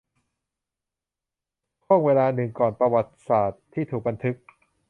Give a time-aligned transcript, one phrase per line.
[1.83, 4.35] ช่วงเวลาหนึ่งก่อนประวัติศาสตร์ที่ถูกบันทึก